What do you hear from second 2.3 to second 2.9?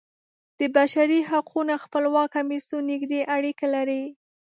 کمیسیون